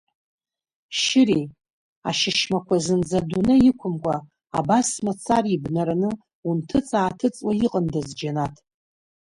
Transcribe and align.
Шьыри, 0.99 1.41
ашьышьмақәа 2.09 2.75
зынӡа 2.85 3.19
адунеи 3.21 3.63
иқәымкәа, 3.69 4.15
абас 4.57 4.89
мацара 5.05 5.49
ибнараны 5.55 6.11
унҭыҵ-ааҭыҵуа 6.47 7.53
иҟандаз 7.65 8.07
џьанаҭ. 8.19 8.55